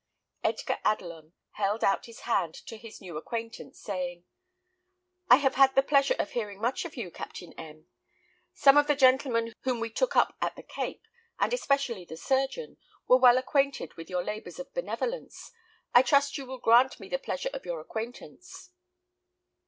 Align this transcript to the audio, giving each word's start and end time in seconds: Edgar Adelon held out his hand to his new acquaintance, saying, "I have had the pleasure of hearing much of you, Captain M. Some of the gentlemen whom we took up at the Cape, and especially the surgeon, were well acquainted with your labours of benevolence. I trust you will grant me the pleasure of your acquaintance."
Edgar 0.43 0.79
Adelon 0.83 1.33
held 1.51 1.83
out 1.83 2.07
his 2.07 2.21
hand 2.21 2.55
to 2.55 2.75
his 2.75 3.01
new 3.01 3.17
acquaintance, 3.17 3.79
saying, 3.79 4.25
"I 5.29 5.35
have 5.35 5.53
had 5.53 5.75
the 5.75 5.83
pleasure 5.83 6.15
of 6.17 6.31
hearing 6.31 6.59
much 6.59 6.85
of 6.85 6.97
you, 6.97 7.11
Captain 7.11 7.53
M. 7.53 7.87
Some 8.55 8.77
of 8.77 8.87
the 8.87 8.95
gentlemen 8.95 9.53
whom 9.59 9.79
we 9.79 9.91
took 9.91 10.15
up 10.15 10.35
at 10.41 10.55
the 10.55 10.63
Cape, 10.63 11.03
and 11.39 11.53
especially 11.53 12.03
the 12.03 12.17
surgeon, 12.17 12.77
were 13.07 13.17
well 13.17 13.37
acquainted 13.37 13.93
with 13.93 14.09
your 14.09 14.23
labours 14.23 14.57
of 14.57 14.73
benevolence. 14.73 15.51
I 15.93 16.01
trust 16.01 16.35
you 16.35 16.47
will 16.47 16.57
grant 16.57 16.99
me 16.99 17.07
the 17.07 17.19
pleasure 17.19 17.51
of 17.53 17.63
your 17.67 17.79
acquaintance." 17.79 18.71